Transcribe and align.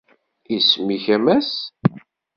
Isem-ik, 0.55 1.05
a 1.15 1.17
Mass? 1.25 1.51